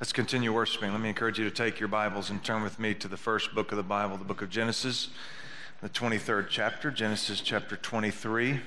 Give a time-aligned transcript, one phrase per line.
[0.00, 0.92] Let's continue worshiping.
[0.92, 3.52] Let me encourage you to take your Bibles and turn with me to the first
[3.52, 5.08] book of the Bible, the book of Genesis,
[5.82, 8.60] the 23rd chapter, Genesis chapter 23.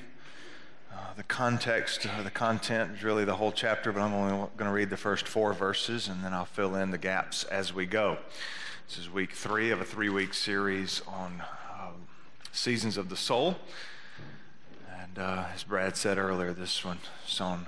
[0.91, 4.69] Uh, the context, uh, the content is really the whole chapter, but I'm only going
[4.69, 7.85] to read the first four verses and then I'll fill in the gaps as we
[7.85, 8.17] go.
[8.89, 11.43] This is week three of a three week series on
[11.73, 11.93] um,
[12.51, 13.55] seasons of the soul.
[15.01, 17.67] And uh, as Brad said earlier, this one is on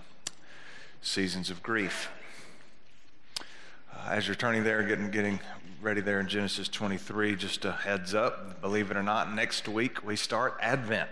[1.01, 2.09] seasons of grief.
[4.03, 5.39] Uh, as you're turning there, getting, getting
[5.81, 10.03] ready there in Genesis 23, just a heads up, believe it or not, next week
[10.03, 11.09] we start Advent.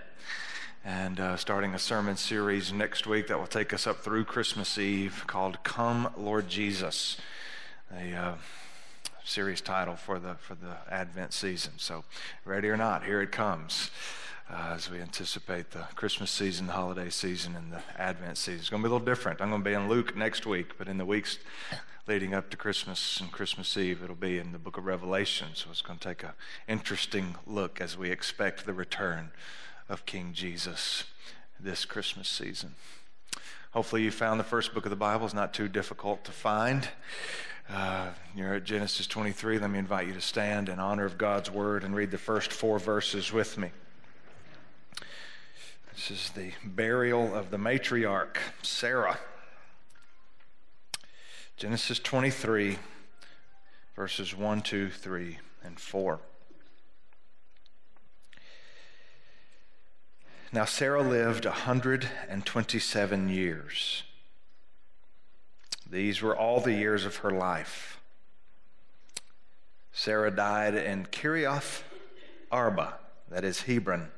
[0.83, 4.77] And uh, starting a sermon series next week that will take us up through Christmas
[4.77, 7.17] Eve called Come, Lord Jesus.
[7.95, 8.33] A uh,
[9.23, 11.73] series title for the, for the Advent season.
[11.77, 12.03] So,
[12.43, 13.89] ready or not, here it comes.
[14.51, 18.59] Uh, as we anticipate the Christmas season, the holiday season, and the Advent season.
[18.59, 19.39] It's going to be a little different.
[19.39, 21.39] I'm going to be in Luke next week, but in the weeks
[22.05, 25.49] leading up to Christmas and Christmas Eve, it'll be in the book of Revelation.
[25.53, 26.31] So it's going to take an
[26.67, 29.31] interesting look as we expect the return
[29.87, 31.05] of King Jesus
[31.57, 32.75] this Christmas season.
[33.71, 35.25] Hopefully, you found the first book of the Bible.
[35.25, 36.89] is not too difficult to find.
[37.69, 39.59] Uh, you're at Genesis 23.
[39.59, 42.51] Let me invite you to stand in honor of God's word and read the first
[42.51, 43.71] four verses with me.
[46.01, 49.19] This is the burial of the matriarch, Sarah.
[51.57, 52.79] Genesis 23,
[53.95, 56.19] verses 1, 2, 3, and 4.
[60.51, 64.01] Now, Sarah lived 127 years.
[65.87, 68.01] These were all the years of her life.
[69.93, 71.83] Sarah died in Kiriath
[72.51, 72.95] Arba,
[73.29, 74.09] that is Hebron,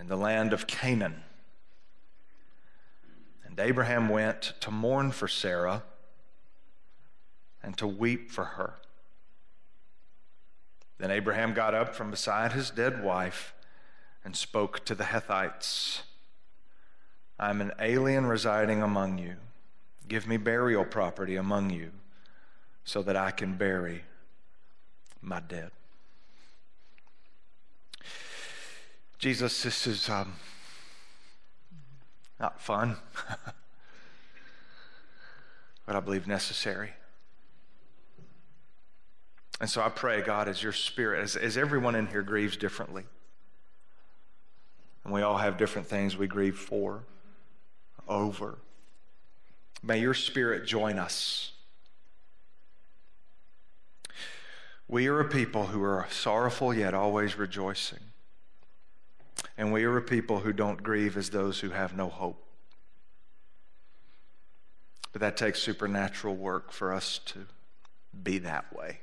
[0.00, 1.22] in the land of Canaan.
[3.44, 5.82] And Abraham went to mourn for Sarah
[7.62, 8.76] and to weep for her.
[10.98, 13.52] Then Abraham got up from beside his dead wife
[14.24, 16.02] and spoke to the Hethites
[17.40, 19.36] I am an alien residing among you.
[20.06, 21.90] Give me burial property among you
[22.84, 24.04] so that I can bury
[25.22, 25.70] my dead.
[29.20, 30.32] Jesus, this is um,
[32.40, 32.96] not fun,
[35.86, 36.92] but I believe necessary.
[39.60, 43.04] And so I pray, God, as your spirit, as, as everyone in here grieves differently,
[45.04, 47.04] and we all have different things we grieve for,
[48.08, 48.56] over,
[49.82, 51.52] may your spirit join us.
[54.88, 58.09] We are a people who are sorrowful yet always rejoicing.
[59.56, 62.42] And we are a people who don't grieve as those who have no hope.
[65.12, 67.46] But that takes supernatural work for us to
[68.22, 69.00] be that way.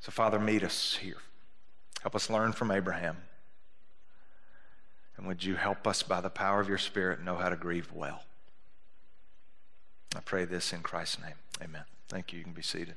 [0.00, 1.18] So, Father, meet us here.
[2.02, 3.16] Help us learn from Abraham.
[5.16, 7.92] And would you help us by the power of your Spirit know how to grieve
[7.92, 8.24] well?
[10.16, 11.36] I pray this in Christ's name.
[11.62, 11.84] Amen.
[12.08, 12.38] Thank you.
[12.38, 12.96] You can be seated.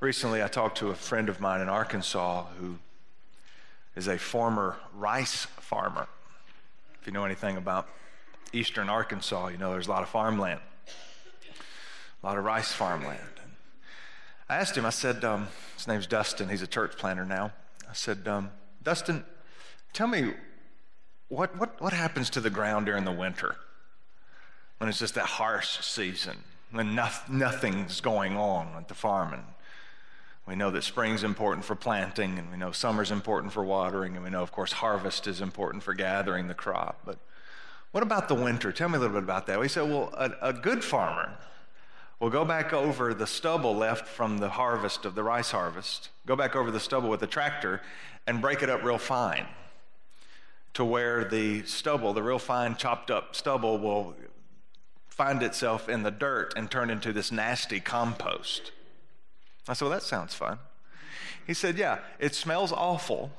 [0.00, 2.78] Recently, I talked to a friend of mine in Arkansas who
[3.94, 6.08] is a former rice farmer.
[7.00, 7.86] If you know anything about
[8.52, 10.60] eastern Arkansas, you know there's a lot of farmland
[12.22, 13.20] a lot of rice farmland.
[13.42, 13.52] And
[14.48, 17.52] I asked him, I said, um, his name's Dustin, he's a church planter now.
[17.88, 18.50] I said, um,
[18.82, 19.24] Dustin,
[19.92, 20.34] tell me,
[21.28, 23.56] what, what, what happens to the ground during the winter
[24.78, 26.36] when it's just that harsh season,
[26.70, 29.44] when no, nothing's going on at the farm?
[30.50, 34.24] We know that spring's important for planting, and we know summer's important for watering, and
[34.24, 36.98] we know, of course, harvest is important for gathering the crop.
[37.04, 37.18] But
[37.92, 38.72] what about the winter?
[38.72, 39.60] Tell me a little bit about that.
[39.60, 41.36] We said, well, a, a good farmer
[42.18, 46.08] will go back over the stubble left from the harvest of the rice harvest.
[46.26, 47.80] Go back over the stubble with a tractor
[48.26, 49.46] and break it up real fine
[50.74, 54.16] to where the stubble, the real fine chopped up stubble, will
[55.06, 58.72] find itself in the dirt and turn into this nasty compost.
[59.68, 60.58] I said, Well, that sounds fun.
[61.46, 63.32] He said, Yeah, it smells awful.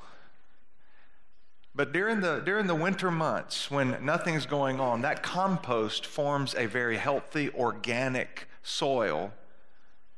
[1.74, 6.66] But during the, during the winter months, when nothing's going on, that compost forms a
[6.66, 9.32] very healthy, organic soil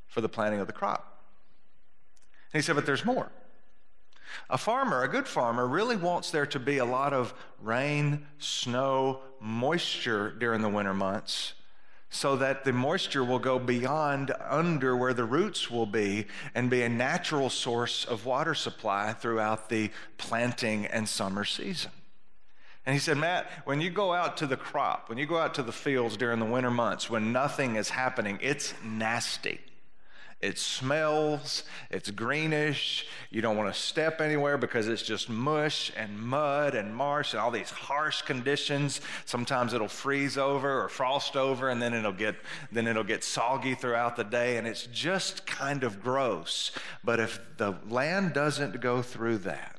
[0.09, 1.23] for the planting of the crop.
[2.53, 3.31] And he said, but there's more.
[4.51, 9.21] A farmer, a good farmer, really wants there to be a lot of rain, snow,
[9.41, 11.55] moisture during the winter months
[12.15, 16.25] so that the moisture will go beyond under where the roots will be
[16.55, 21.91] and be a natural source of water supply throughout the planting and summer season.
[22.87, 25.55] And he said, Matt, when you go out to the crop, when you go out
[25.55, 29.59] to the fields during the winter months, when nothing is happening, it's nasty.
[30.45, 33.07] It smells, it's greenish.
[33.31, 37.41] You don't want to step anywhere because it's just mush and mud and marsh and
[37.41, 39.01] all these harsh conditions.
[39.25, 42.37] Sometimes it'll freeze over or frost over and then it'll get
[42.71, 46.73] then it'll get soggy throughout the day and it's just kind of gross.
[47.03, 49.77] But if the land doesn't go through that,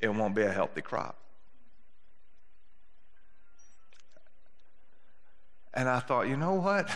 [0.00, 1.18] it won't be a healthy crop.
[5.74, 6.88] And I thought, you know what?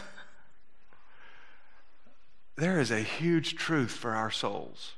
[2.56, 4.94] There is a huge truth for our souls.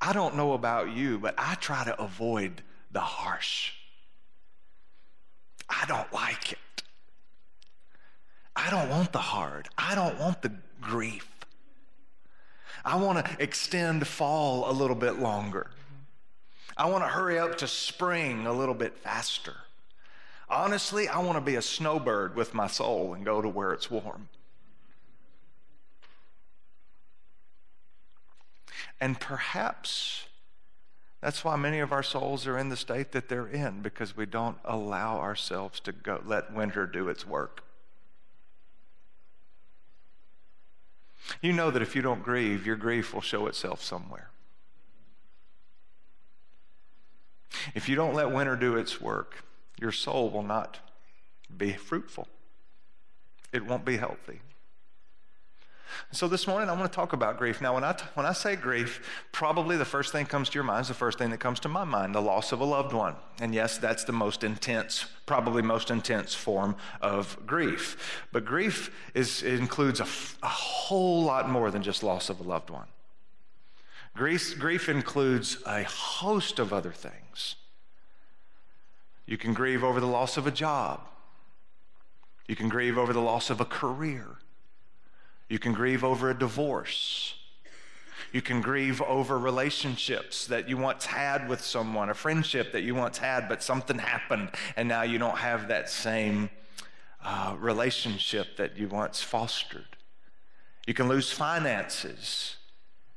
[0.00, 3.72] I don't know about you, but I try to avoid the harsh.
[5.68, 6.58] I don't like it.
[8.56, 9.68] I don't want the hard.
[9.76, 11.28] I don't want the grief.
[12.84, 15.70] I want to extend fall a little bit longer.
[16.76, 19.54] I want to hurry up to spring a little bit faster.
[20.54, 23.90] Honestly, I want to be a snowbird with my soul and go to where it's
[23.90, 24.28] warm.
[29.00, 30.26] And perhaps
[31.20, 34.26] that's why many of our souls are in the state that they're in because we
[34.26, 37.64] don't allow ourselves to go let winter do its work.
[41.42, 44.30] You know that if you don't grieve, your grief will show itself somewhere.
[47.74, 49.44] If you don't let winter do its work,
[49.80, 50.78] your soul will not
[51.56, 52.28] be fruitful.
[53.52, 54.40] It won't be healthy.
[56.10, 57.60] So this morning I want to talk about grief.
[57.60, 60.54] Now, when I, t- when I say grief, probably the first thing that comes to
[60.54, 62.64] your mind is the first thing that comes to my mind, the loss of a
[62.64, 63.14] loved one.
[63.40, 68.26] And yes, that's the most intense, probably most intense form of grief.
[68.32, 72.44] But grief is, includes a, f- a whole lot more than just loss of a
[72.44, 72.86] loved one.
[74.14, 77.56] Grief, grief includes a host of other things.
[79.26, 81.00] You can grieve over the loss of a job.
[82.46, 84.26] You can grieve over the loss of a career.
[85.48, 87.34] You can grieve over a divorce.
[88.32, 92.94] You can grieve over relationships that you once had with someone, a friendship that you
[92.94, 96.50] once had, but something happened and now you don't have that same
[97.22, 99.96] uh, relationship that you once fostered.
[100.86, 102.56] You can lose finances,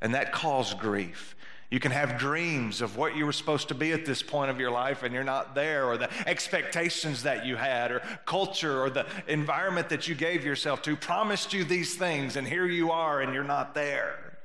[0.01, 1.35] and that caused grief.
[1.69, 4.59] You can have dreams of what you were supposed to be at this point of
[4.59, 8.89] your life and you're not there, or the expectations that you had, or culture, or
[8.89, 13.21] the environment that you gave yourself to promised you these things, and here you are
[13.21, 14.37] and you're not there.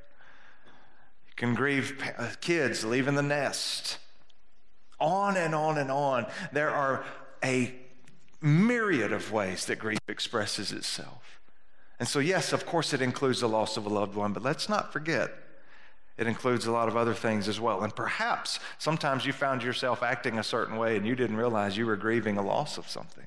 [1.28, 3.98] You can grieve uh, kids leaving the nest.
[4.98, 6.26] On and on and on.
[6.52, 7.04] There are
[7.44, 7.72] a
[8.40, 11.40] myriad of ways that grief expresses itself.
[12.00, 14.68] And so, yes, of course, it includes the loss of a loved one, but let's
[14.68, 15.32] not forget
[16.19, 17.82] it includes a lot of other things as well.
[17.82, 21.87] And perhaps sometimes you found yourself acting a certain way and you didn't realize you
[21.87, 23.26] were grieving a loss of something.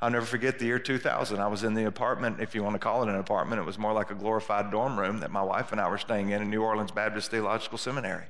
[0.00, 1.40] I'll never forget the year 2000.
[1.40, 3.78] I was in the apartment, if you want to call it an apartment, it was
[3.78, 6.50] more like a glorified dorm room that my wife and I were staying in in
[6.50, 8.26] New Orleans Baptist Theological Seminary.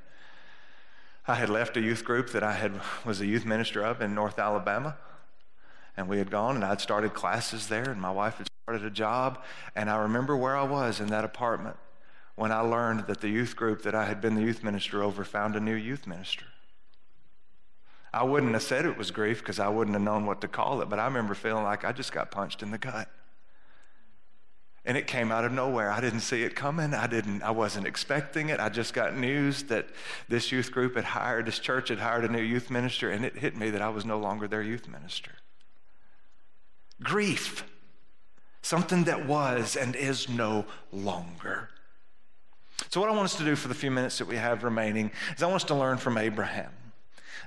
[1.27, 4.15] I had left a youth group that I had was a youth minister of in
[4.15, 4.97] North Alabama.
[5.95, 8.91] And we had gone and I'd started classes there and my wife had started a
[8.91, 9.43] job.
[9.75, 11.77] And I remember where I was in that apartment
[12.39, 15.25] when I learned that the youth group that I had been the youth minister over
[15.25, 16.45] found a new youth minister.
[18.13, 20.81] I wouldn't have said it was grief because I wouldn't have known what to call
[20.81, 23.09] it, but I remember feeling like I just got punched in the gut.
[24.85, 25.91] And it came out of nowhere.
[25.91, 26.95] I didn't see it coming.
[26.95, 28.61] I didn't I wasn't expecting it.
[28.61, 29.89] I just got news that
[30.29, 33.37] this youth group had hired, this church had hired a new youth minister, and it
[33.37, 35.33] hit me that I was no longer their youth minister.
[37.03, 37.65] Grief.
[38.63, 41.71] Something that was and is no longer.
[42.91, 45.11] So, what I want us to do for the few minutes that we have remaining
[45.37, 46.71] is I want us to learn from Abraham.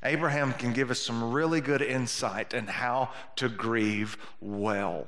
[0.03, 5.07] Abraham can give us some really good insight in how to grieve well.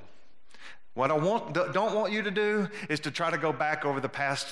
[0.93, 3.99] What I want, don't want you to do is to try to go back over
[3.99, 4.47] the past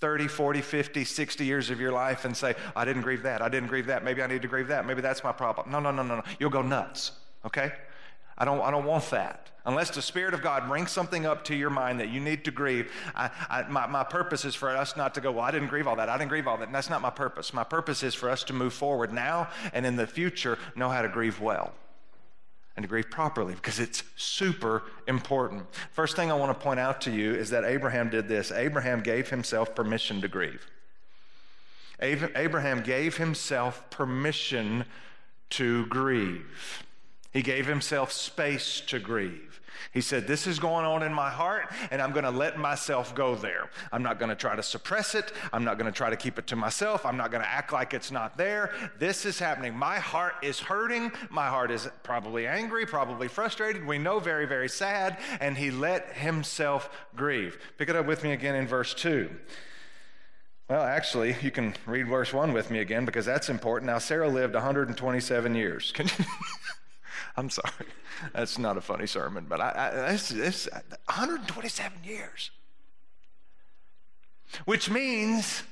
[0.00, 3.48] 30, 40, 50, 60 years of your life and say, I didn't grieve that, I
[3.48, 5.70] didn't grieve that, maybe I need to grieve that, maybe that's my problem.
[5.70, 6.22] No, no, no, no, no.
[6.40, 7.12] You'll go nuts,
[7.46, 7.72] okay?
[8.36, 9.50] I don't, I don't want that.
[9.66, 12.50] Unless the Spirit of God brings something up to your mind that you need to
[12.50, 15.68] grieve, I, I, my, my purpose is for us not to go, well, I didn't
[15.68, 16.10] grieve all that.
[16.10, 16.66] I didn't grieve all that.
[16.66, 17.54] And that's not my purpose.
[17.54, 21.00] My purpose is for us to move forward now and in the future know how
[21.00, 21.72] to grieve well
[22.76, 25.64] and to grieve properly because it's super important.
[25.92, 29.00] First thing I want to point out to you is that Abraham did this Abraham
[29.00, 30.66] gave himself permission to grieve.
[32.00, 34.84] Abraham gave himself permission
[35.50, 36.83] to grieve.
[37.34, 39.60] He gave himself space to grieve.
[39.92, 43.14] He said, This is going on in my heart, and I'm going to let myself
[43.14, 43.70] go there.
[43.92, 45.32] I'm not going to try to suppress it.
[45.52, 47.04] I'm not going to try to keep it to myself.
[47.04, 48.72] I'm not going to act like it's not there.
[48.98, 49.76] This is happening.
[49.76, 51.12] My heart is hurting.
[51.28, 53.84] My heart is probably angry, probably frustrated.
[53.84, 55.18] We know very, very sad.
[55.40, 57.58] And he let himself grieve.
[57.78, 59.28] Pick it up with me again in verse 2.
[60.68, 63.90] Well, actually, you can read verse 1 with me again because that's important.
[63.90, 65.92] Now, Sarah lived 127 years.
[67.36, 67.86] I'm sorry.
[68.32, 70.68] That's not a funny sermon, but I, I, it's, it's
[71.06, 72.50] 127 years.
[74.66, 75.64] Which means,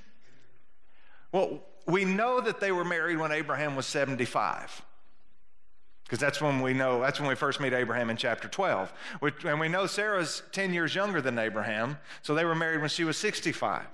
[1.31, 4.83] well, we know that they were married when Abraham was 75.
[6.05, 8.93] Because that's when we know, that's when we first meet Abraham in chapter 12.
[9.21, 12.91] which, And we know Sarah's 10 years younger than Abraham, so they were married when
[12.91, 13.87] she was 65.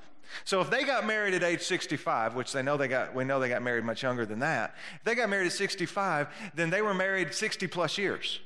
[0.45, 3.41] So if they got married at age 65, which they know they got, we know
[3.41, 6.83] they got married much younger than that, if they got married at 65, then they
[6.83, 8.41] were married 60 plus years.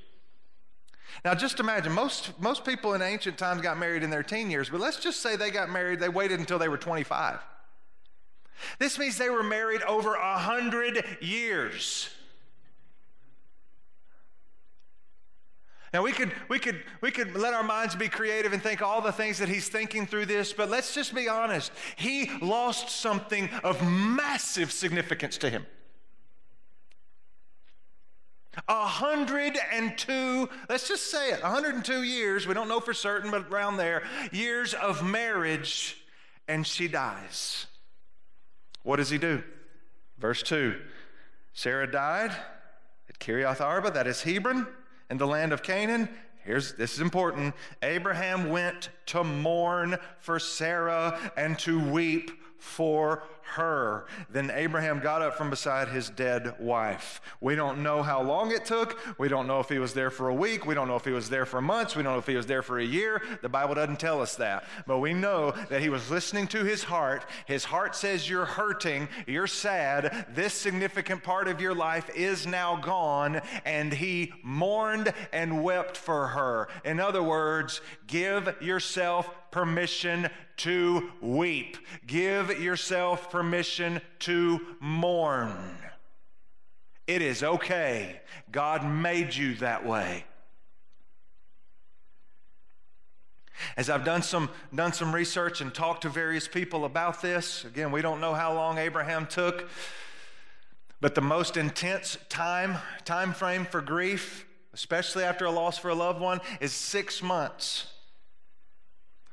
[1.25, 4.69] Now just imagine, most, most people in ancient times got married in their teen years,
[4.69, 7.39] but let's just say they got married, they waited until they were 25.
[8.79, 12.09] This means they were married over a hundred years.
[15.93, 19.03] Now we could we could we could let our minds be creative and think all
[19.03, 21.71] the things that he's thinking through this, but let's just be honest.
[21.97, 25.67] He lost something of massive significance to him.
[28.67, 34.03] 102, let's just say it, 102 years, we don't know for certain, but around there,
[34.31, 35.97] years of marriage,
[36.49, 37.67] and she dies.
[38.83, 39.43] What does he do?
[40.19, 40.79] Verse 2
[41.55, 42.31] Sarah died
[43.09, 44.67] at Kiriath Arba, that is Hebron
[45.13, 46.09] in the land of Canaan.
[46.39, 47.55] Here's this is important.
[47.83, 54.07] Abraham went to mourn for Sarah and to weep for her.
[54.31, 57.21] Then Abraham got up from beside his dead wife.
[57.41, 58.99] We don't know how long it took.
[59.19, 60.67] We don't know if he was there for a week.
[60.67, 61.97] We don't know if he was there for months.
[61.97, 63.23] We don't know if he was there for a year.
[63.43, 64.65] The Bible doesn't tell us that.
[64.87, 67.27] But we know that he was listening to his heart.
[67.47, 69.09] His heart says, You're hurting.
[69.27, 70.27] You're sad.
[70.35, 73.41] This significant part of your life is now gone.
[73.65, 76.69] And he mourned and wept for her.
[76.85, 81.77] In other words, give yourself permission to weep.
[82.07, 85.57] Give yourself permission to mourn.
[87.07, 88.21] It is okay.
[88.53, 90.27] God made you that way.
[93.77, 97.91] As I've done some, done some research and talked to various people about this, again,
[97.91, 99.69] we don't know how long Abraham took,
[101.01, 105.95] but the most intense time, time frame for grief, especially after a loss for a
[105.95, 107.87] loved one, is six months.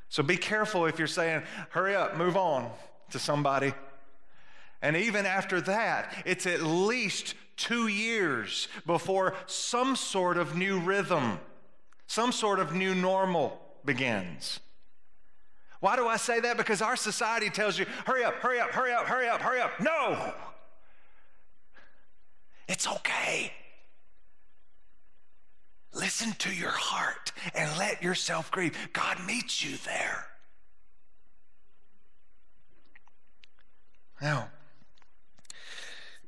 [0.08, 2.72] So be careful if you're saying, hurry up, move on
[3.12, 3.74] to somebody.
[4.82, 11.40] And even after that, it's at least two years before some sort of new rhythm,
[12.08, 14.60] some sort of new normal begins.
[15.82, 16.58] Why do I say that?
[16.58, 19.80] Because our society tells you, hurry up, hurry up, hurry up, hurry up, hurry up.
[19.80, 20.34] No!
[22.68, 23.52] It's okay.
[25.94, 28.78] Listen to your heart and let yourself grieve.
[28.94, 30.28] God meets you there.
[34.22, 34.50] Now,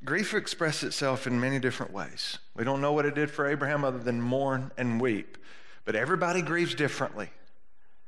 [0.03, 2.37] grief expresses itself in many different ways.
[2.55, 5.37] We don't know what it did for Abraham other than mourn and weep,
[5.85, 7.29] but everybody grieves differently.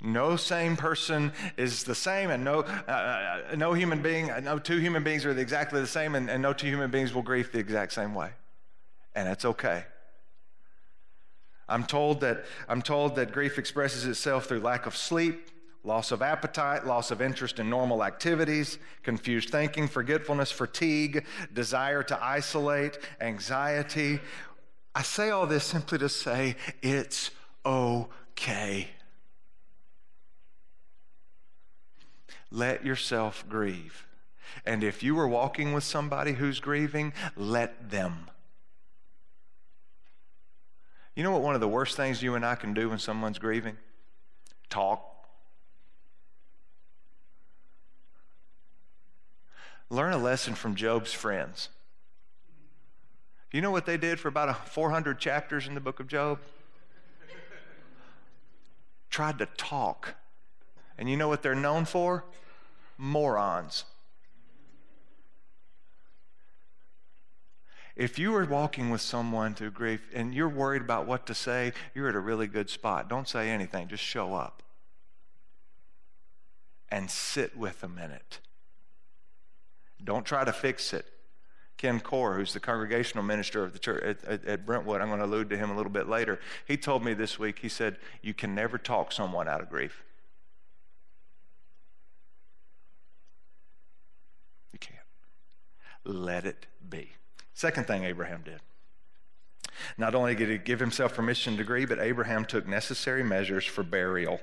[0.02, 4.78] No same person is the same, and no, uh, uh no human being, no two
[4.78, 7.60] human beings are exactly the same, and, and no two human beings will grieve the
[7.60, 8.32] exact same way.
[9.16, 9.86] And it's okay.
[11.70, 15.50] I'm told that, I'm told that grief expresses itself through lack of sleep,
[15.84, 22.24] loss of appetite, loss of interest in normal activities, confused thinking, forgetfulness, fatigue, desire to
[22.24, 24.20] isolate, anxiety.
[24.96, 27.32] I say all this simply to say it's
[27.66, 28.88] okay.
[32.50, 34.06] Let yourself grieve.
[34.66, 38.30] And if you are walking with somebody who's grieving, let them.
[41.16, 43.40] You know what one of the worst things you and I can do when someone's
[43.40, 43.78] grieving?
[44.70, 45.13] Talk.
[49.90, 51.70] Learn a lesson from Job's friends.
[53.52, 56.40] You know what they did for about 400 chapters in the book of Job?
[59.10, 60.16] Tried to talk.
[60.98, 62.26] And you know what they're known for?
[62.98, 63.86] Morons.
[67.96, 71.74] If you are walking with someone through grief and you're worried about what to say,
[71.94, 73.08] you're at a really good spot.
[73.08, 74.64] Don't say anything, just show up
[76.90, 78.40] and sit with a in it.
[80.04, 81.06] Don't try to fix it.
[81.78, 85.20] Ken Core, who's the congregational minister of the church at, at, at, Brentwood, I'm going
[85.20, 86.40] to allude to him a little bit later.
[86.66, 90.04] He told me this week, he said, You can never talk someone out of grief.
[94.72, 95.00] You can't.
[96.06, 97.10] Let it be.
[97.54, 98.62] Second thing Abraham did.
[99.98, 103.84] Not only did he give himself permission to grieve, but Abraham took necessary measures for
[103.84, 104.40] burial.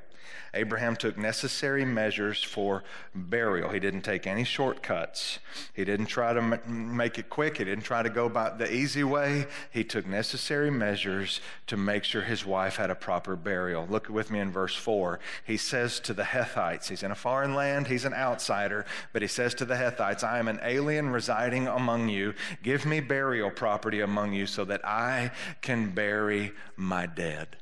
[0.53, 2.83] Abraham took necessary measures for
[3.15, 3.71] burial.
[3.71, 5.39] He didn't take any shortcuts.
[5.73, 7.59] He didn't try to make it quick.
[7.59, 9.47] He didn't try to go by the easy way.
[9.71, 13.87] He took necessary measures to make sure his wife had a proper burial.
[13.89, 15.21] Look with me in verse 4.
[15.45, 19.29] He says to the Hethites, he's in a foreign land, he's an outsider, but he
[19.29, 22.35] says to the Hethites, I am an alien residing among you.
[22.63, 25.20] Give me burial property among you so that I
[25.61, 27.57] can bury my dead.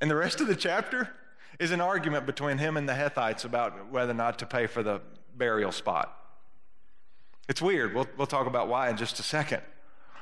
[0.00, 1.10] And the rest of the chapter,
[1.58, 4.82] is an argument between him and the Hethites about whether or not to pay for
[4.82, 5.00] the
[5.36, 6.16] burial spot.
[7.48, 7.94] It's weird.
[7.94, 9.62] We'll, we'll talk about why in just a second.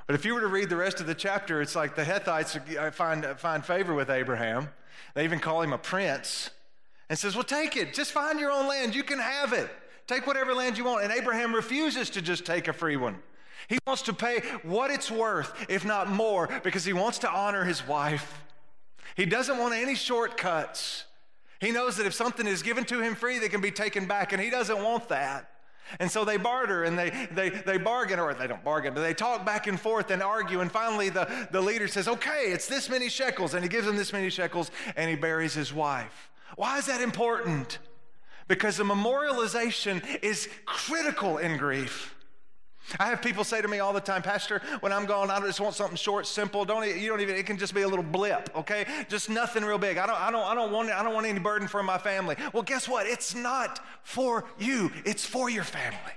[0.06, 2.76] But if you were to read the rest of the chapter, it's like the Hethites
[2.76, 4.68] uh, find, uh, find favor with Abraham.
[5.14, 6.50] They even call him a prince
[7.08, 7.94] and says, Well, take it.
[7.94, 8.94] Just find your own land.
[8.94, 9.70] You can have it.
[10.06, 11.04] Take whatever land you want.
[11.04, 13.22] And Abraham refuses to just take a free one.
[13.68, 17.64] He wants to pay what it's worth, if not more, because he wants to honor
[17.64, 18.42] his wife.
[19.16, 21.04] He doesn't want any shortcuts.
[21.60, 24.32] He knows that if something is given to him free, they can be taken back,
[24.32, 25.48] and he doesn't want that.
[26.00, 29.14] And so they barter and they, they, they bargain, or they don't bargain, but they
[29.14, 30.60] talk back and forth and argue.
[30.60, 33.54] And finally, the, the leader says, Okay, it's this many shekels.
[33.54, 36.30] And he gives him this many shekels and he buries his wife.
[36.56, 37.78] Why is that important?
[38.48, 42.14] Because the memorialization is critical in grief.
[42.98, 45.60] I have people say to me all the time, Pastor, when I'm gone, I just
[45.60, 46.64] want something short, simple.
[46.64, 48.86] Don't you don't even it can just be a little blip, okay?
[49.08, 49.98] Just nothing real big.
[49.98, 52.36] I don't I don't I don't want I don't want any burden for my family.
[52.52, 53.06] Well, guess what?
[53.06, 54.90] It's not for you.
[55.04, 56.12] It's for your family.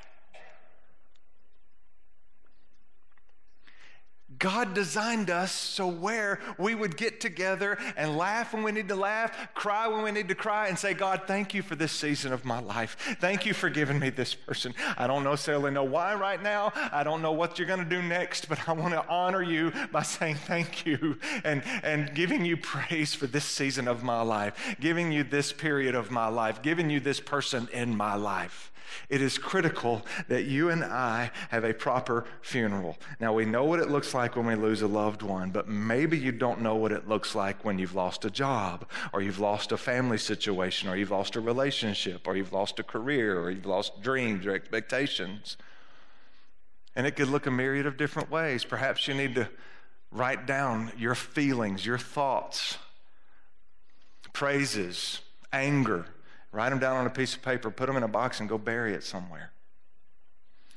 [4.39, 8.96] God designed us so where we would get together and laugh when we need to
[8.96, 12.34] laugh, cry when we need to cry, and say, God, thank you for this season
[12.34, 12.98] of my life.
[13.20, 14.74] Thank you for giving me this person.
[14.98, 16.74] I don't necessarily know why right now.
[16.75, 19.72] I don't know what you're going to do next, but I want to honor you
[19.92, 24.75] by saying thank you and, and giving you praise for this season of my life,
[24.79, 28.72] giving you this period of my life, giving you this person in my life.
[29.10, 32.98] It is critical that you and I have a proper funeral.
[33.20, 36.18] Now, we know what it looks like when we lose a loved one, but maybe
[36.18, 39.72] you don't know what it looks like when you've lost a job, or you've lost
[39.72, 43.66] a family situation, or you've lost a relationship, or you've lost a career, or you've
[43.66, 45.57] lost dreams or expectations.
[46.96, 48.64] And it could look a myriad of different ways.
[48.64, 49.50] Perhaps you need to
[50.11, 52.77] write down your feelings, your thoughts,
[54.31, 55.20] praises,
[55.51, 56.05] anger,
[56.55, 58.57] Write them down on a piece of paper, put them in a box, and go
[58.57, 59.51] bury it somewhere.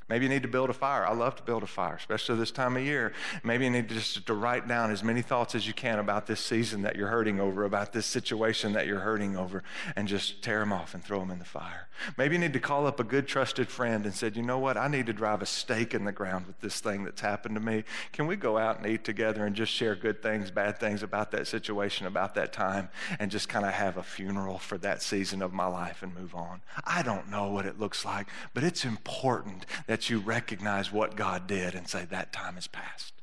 [0.09, 1.07] Maybe you need to build a fire.
[1.07, 3.13] I love to build a fire, especially this time of year.
[3.43, 6.27] Maybe you need to just to write down as many thoughts as you can about
[6.27, 9.63] this season that you're hurting over, about this situation that you're hurting over,
[9.97, 11.89] and just tear them off and throw them in the fire.
[12.17, 14.77] Maybe you need to call up a good trusted friend and said, you know what,
[14.77, 17.61] I need to drive a stake in the ground with this thing that's happened to
[17.61, 17.85] me.
[18.13, 21.33] Can we go out and eat together and just share good things, bad things about
[21.33, 25.43] that situation, about that time, and just kind of have a funeral for that season
[25.43, 26.61] of my life and move on?
[26.85, 31.17] I don't know what it looks like, but it's important that that you recognize what
[31.17, 33.15] God did and say, that time is past.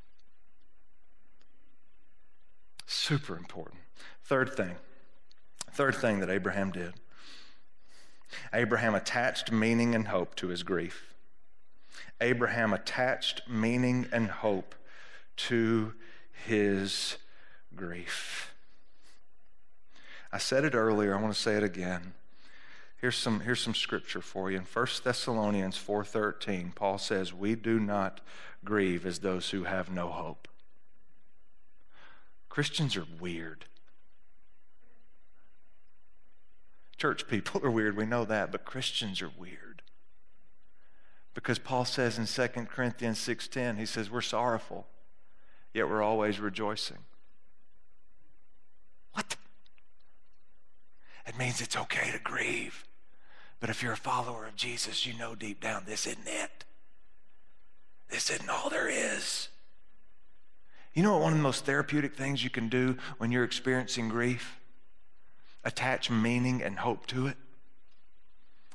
[2.86, 3.80] Super important.
[4.26, 4.76] Third thing,
[5.72, 6.96] third thing that Abraham did
[8.54, 11.14] Abraham attached meaning and hope to his grief.
[12.20, 14.76] Abraham attached meaning and hope
[15.38, 15.94] to
[16.34, 17.16] his
[17.74, 18.54] grief.
[20.30, 22.16] I said it earlier, I want to say it again.
[23.06, 24.58] Here's some, here's some scripture for you.
[24.58, 28.20] In 1 Thessalonians 4.13, Paul says, We do not
[28.64, 30.48] grieve as those who have no hope.
[32.50, 33.66] Christians are weird.
[36.98, 39.84] Church people are weird, we know that, but Christians are weird.
[41.36, 44.88] Because Paul says in 2 Corinthians 6:10, he says, We're sorrowful,
[45.76, 47.06] yet we're always rejoicing.
[49.14, 49.36] What?
[51.28, 52.84] It means it's okay to grieve.
[53.66, 56.66] But if you're a follower of Jesus, you know deep down this isn't it.
[58.12, 59.48] This isn't all there is.
[60.94, 64.08] You know what one of the most therapeutic things you can do when you're experiencing
[64.08, 64.60] grief?
[65.64, 67.38] Attach meaning and hope to it.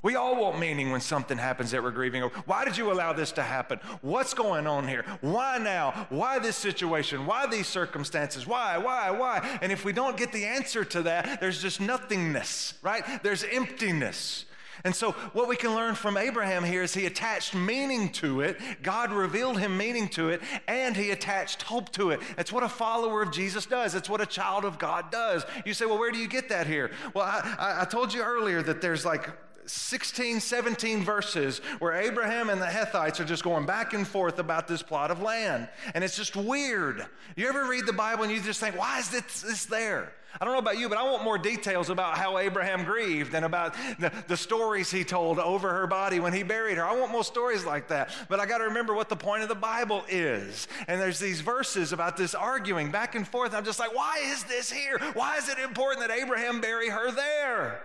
[0.02, 2.36] We all want meaning when something happens that we're grieving over.
[2.46, 3.78] Why did you allow this to happen?
[4.00, 5.04] What's going on here?
[5.20, 6.08] Why now?
[6.08, 7.26] Why this situation?
[7.26, 8.44] Why these circumstances?
[8.44, 9.60] Why, why, why?
[9.62, 13.04] And if we don't get the answer to that, there's just nothingness, right?
[13.22, 14.46] There's emptiness.
[14.84, 18.58] And so, what we can learn from Abraham here is he attached meaning to it.
[18.82, 22.20] God revealed him meaning to it, and he attached hope to it.
[22.36, 23.92] That's what a follower of Jesus does.
[23.92, 25.44] That's what a child of God does.
[25.64, 26.90] You say, well, where do you get that here?
[27.14, 29.30] Well, I, I told you earlier that there's like
[29.66, 34.66] 16, 17 verses where Abraham and the Hethites are just going back and forth about
[34.66, 35.68] this plot of land.
[35.94, 37.06] And it's just weird.
[37.36, 40.12] You ever read the Bible and you just think, why is this, this there?
[40.38, 43.44] I don't know about you, but I want more details about how Abraham grieved and
[43.44, 46.84] about the, the stories he told over her body when he buried her.
[46.84, 48.10] I want more stories like that.
[48.28, 50.68] But I got to remember what the point of the Bible is.
[50.86, 53.54] And there's these verses about this arguing back and forth.
[53.54, 54.98] I'm just like, why is this here?
[55.14, 57.82] Why is it important that Abraham bury her there?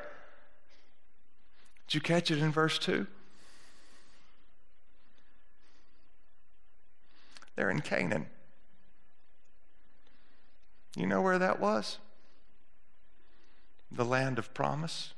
[1.87, 3.07] Did you catch it in verse 2?
[7.55, 8.27] They're in Canaan.
[10.95, 11.97] You know where that was?
[13.91, 15.13] The land of promise?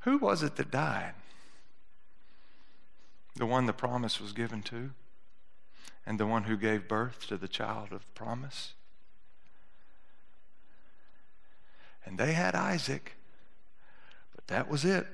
[0.00, 1.14] Who was it that died?
[3.36, 4.90] The one the promise was given to,
[6.04, 8.74] and the one who gave birth to the child of promise.
[12.04, 13.14] And they had Isaac,
[14.34, 15.06] but that was it.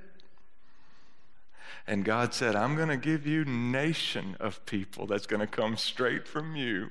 [1.86, 5.76] And God said, I'm going to give you nation of people that's going to come
[5.76, 6.90] straight from you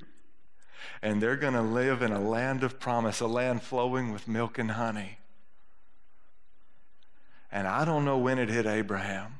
[1.02, 4.58] and they're going to live in a land of promise, a land flowing with milk
[4.58, 5.20] and honey.
[7.52, 9.40] And I don't know when it hit Abraham,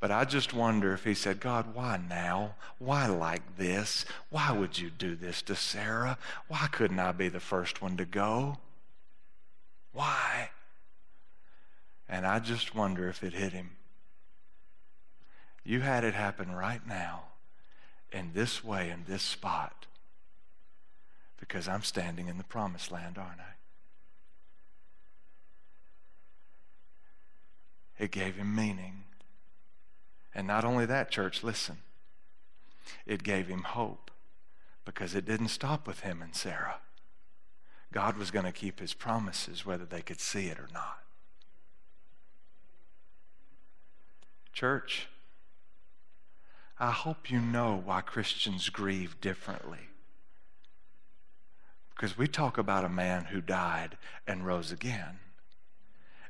[0.00, 2.54] but I just wonder if he said, God, why now?
[2.78, 4.04] Why like this?
[4.30, 6.18] Why would you do this to Sarah?
[6.48, 8.58] Why couldn't I be the first one to go?
[9.92, 10.50] Why?
[12.08, 13.70] And I just wonder if it hit him.
[15.64, 17.22] You had it happen right now
[18.12, 19.85] in this way, in this spot,
[21.38, 23.56] because I'm standing in the promised land, aren't I?
[27.98, 29.04] It gave him meaning.
[30.34, 31.78] And not only that, church, listen,
[33.06, 34.10] it gave him hope
[34.84, 36.80] because it didn't stop with him and Sarah.
[37.92, 40.98] God was going to keep his promises whether they could see it or not.
[44.52, 45.08] Church,
[46.78, 49.88] I hope you know why Christians grieve differently.
[51.96, 55.18] Because we talk about a man who died and rose again.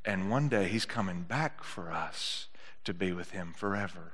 [0.05, 2.47] And one day he's coming back for us
[2.85, 4.13] to be with him forever.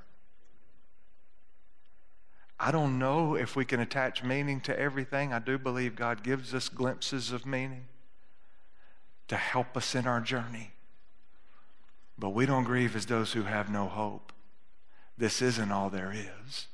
[2.59, 5.31] I don't know if we can attach meaning to everything.
[5.31, 7.85] I do believe God gives us glimpses of meaning
[9.27, 10.71] to help us in our journey.
[12.17, 14.33] But we don't grieve as those who have no hope
[15.17, 16.67] this isn't all there is.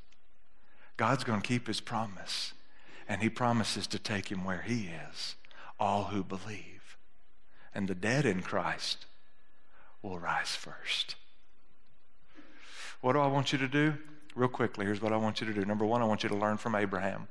[0.98, 2.54] God's going to keep his promise,
[3.10, 5.36] and he promises to take him where he is,
[5.80, 6.98] all who believe.
[7.74, 9.06] And the dead in Christ
[10.02, 11.16] will rise first.
[13.02, 13.96] What do I want you to do?
[14.36, 15.66] Real quickly, here's what I want you to do.
[15.66, 17.28] Number one, I want you to learn from Abraham.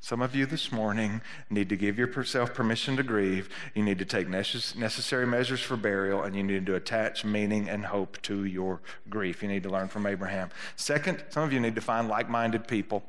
[0.00, 3.50] Some of you this morning need to give yourself permission to grieve.
[3.74, 7.84] You need to take necessary measures for burial, and you need to attach meaning and
[7.84, 9.42] hope to your grief.
[9.42, 10.48] You need to learn from Abraham.
[10.76, 13.02] Second, some of you need to find like minded people.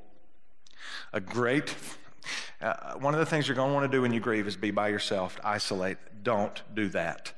[1.13, 1.75] A great,
[2.61, 4.55] uh, one of the things you're going to want to do when you grieve is
[4.55, 5.97] be by yourself, isolate.
[6.23, 7.33] Don't do that.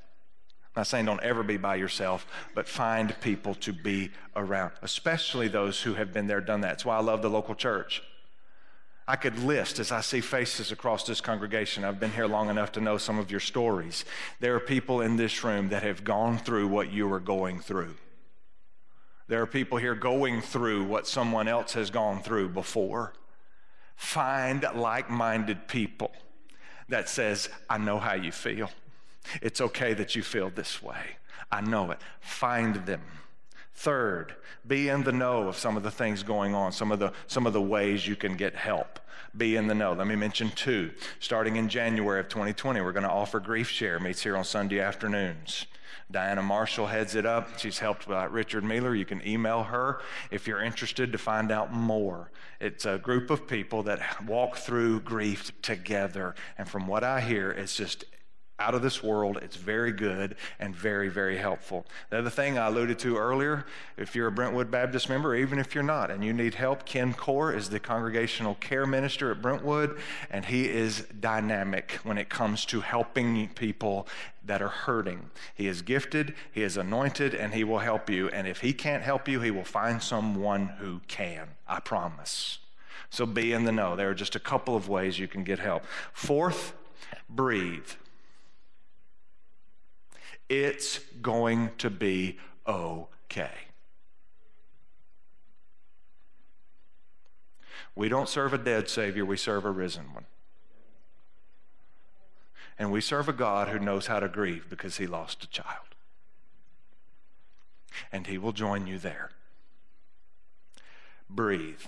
[0.75, 2.25] I'm not saying don't ever be by yourself,
[2.55, 6.69] but find people to be around, especially those who have been there, done that.
[6.69, 8.01] That's why I love the local church.
[9.07, 11.83] I could list as I see faces across this congregation.
[11.83, 14.05] I've been here long enough to know some of your stories.
[14.39, 17.95] There are people in this room that have gone through what you are going through.
[19.27, 23.13] There are people here going through what someone else has gone through before.
[23.95, 26.11] Find like minded people
[26.89, 28.69] that says, I know how you feel.
[29.41, 31.17] It's okay that you feel this way.
[31.51, 31.99] I know it.
[32.19, 33.01] Find them
[33.75, 34.35] Third,
[34.67, 37.47] be in the know of some of the things going on, some of the, some
[37.47, 38.99] of the ways you can get help.
[39.35, 39.93] Be in the know.
[39.93, 40.91] Let me mention two.
[41.19, 44.79] Starting in January of 2020, we're going to offer Grief Share, meets here on Sunday
[44.79, 45.65] afternoons.
[46.13, 47.57] Diana Marshall heads it up.
[47.57, 48.93] She's helped by Richard Mealer.
[48.93, 49.99] You can email her
[50.29, 52.31] if you're interested to find out more.
[52.61, 56.35] It's a group of people that walk through grief together.
[56.55, 58.05] And from what I hear, it's just
[58.59, 59.39] out of this world.
[59.41, 61.85] It's very good and very, very helpful.
[62.09, 63.65] The other thing I alluded to earlier
[63.97, 67.13] if you're a Brentwood Baptist member, even if you're not, and you need help, Ken
[67.13, 69.97] Core is the congregational care minister at Brentwood,
[70.29, 74.07] and he is dynamic when it comes to helping people
[74.45, 75.29] that are hurting.
[75.55, 78.29] He is gifted, he is anointed, and he will help you.
[78.29, 81.49] And if he can't help you, he will find someone who can.
[81.67, 82.59] I promise.
[83.09, 83.95] So be in the know.
[83.95, 85.85] There are just a couple of ways you can get help.
[86.13, 86.73] Fourth,
[87.29, 87.89] breathe.
[90.49, 93.51] It's going to be okay.
[97.95, 100.25] We don't serve a dead Savior, we serve a risen one.
[102.79, 105.95] And we serve a God who knows how to grieve because he lost a child.
[108.11, 109.29] And he will join you there.
[111.29, 111.81] Breathe.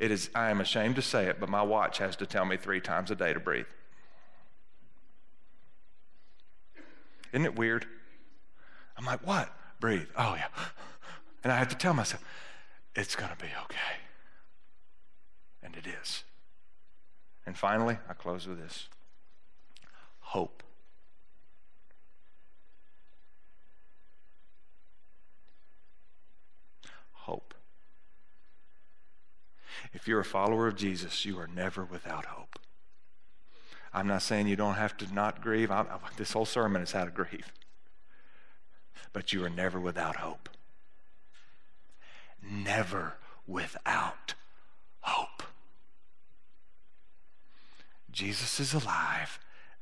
[0.00, 2.56] It is, I am ashamed to say it, but my watch has to tell me
[2.56, 3.66] three times a day to breathe.
[7.32, 7.86] Isn't it weird?
[8.96, 9.54] I'm like, what?
[9.80, 10.08] Breathe.
[10.16, 10.48] Oh, yeah.
[11.42, 12.22] And I have to tell myself,
[12.94, 14.00] it's going to be okay.
[15.62, 16.24] And it is.
[17.46, 18.88] And finally, I close with this
[20.20, 20.62] hope.
[27.12, 27.54] Hope.
[29.92, 32.58] If you're a follower of Jesus, you are never without hope.
[33.94, 35.70] I'm not saying you don't have to not grieve.
[35.70, 37.52] I, I, this whole sermon is how to grieve.
[39.12, 40.48] But you are never without hope.
[42.42, 43.14] Never
[43.46, 44.34] without
[45.00, 45.42] hope.
[48.10, 49.38] Jesus is alive,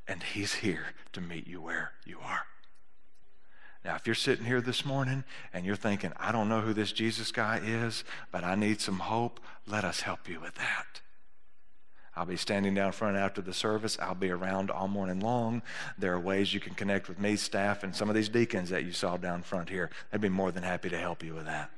[0.07, 2.46] and he's here to meet you where you are.
[3.85, 6.92] Now, if you're sitting here this morning and you're thinking, I don't know who this
[6.92, 11.01] Jesus guy is, but I need some hope, let us help you with that.
[12.16, 13.96] I'll be standing down front after the service.
[14.01, 15.62] I'll be around all morning long.
[15.96, 18.85] There are ways you can connect with me, staff, and some of these deacons that
[18.85, 19.90] you saw down front here.
[20.11, 21.70] They'd be more than happy to help you with that.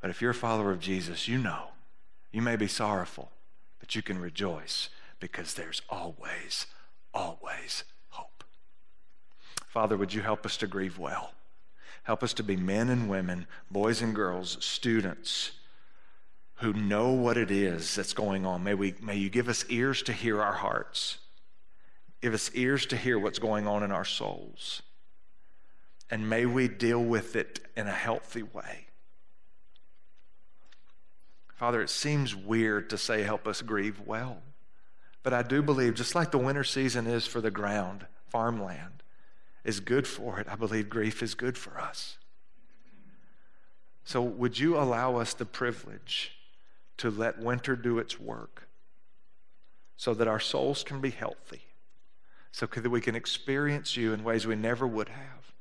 [0.00, 1.68] But if you're a follower of Jesus, you know
[2.32, 3.30] you may be sorrowful,
[3.78, 4.88] but you can rejoice
[5.20, 6.66] because there's always,
[7.12, 8.42] always hope.
[9.68, 11.32] Father, would you help us to grieve well?
[12.04, 15.52] Help us to be men and women, boys and girls, students
[16.56, 18.62] who know what it is that's going on.
[18.62, 21.18] May, we, may you give us ears to hear our hearts.
[22.20, 24.82] Give us ears to hear what's going on in our souls.
[26.10, 28.86] And may we deal with it in a healthy way.
[31.54, 34.38] Father, it seems weird to say, help us grieve well.
[35.22, 39.02] But I do believe, just like the winter season is for the ground, farmland
[39.64, 42.18] is good for it, I believe grief is good for us.
[44.04, 46.32] So, would you allow us the privilege
[46.98, 48.68] to let winter do its work
[49.96, 51.62] so that our souls can be healthy,
[52.50, 55.52] so that we can experience you in ways we never would have.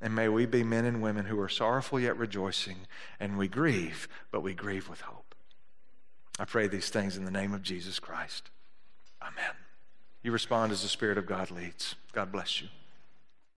[0.00, 2.78] And may we be men and women who are sorrowful yet rejoicing,
[3.18, 5.34] and we grieve, but we grieve with hope.
[6.38, 8.50] I pray these things in the name of Jesus Christ.
[9.20, 9.54] Amen.
[10.22, 11.96] You respond as the Spirit of God leads.
[12.12, 12.68] God bless you.